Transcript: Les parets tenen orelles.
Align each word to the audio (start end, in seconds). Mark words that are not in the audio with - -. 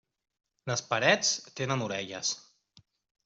Les 0.69 0.81
parets 0.93 1.33
tenen 1.59 1.85
orelles. 1.87 2.31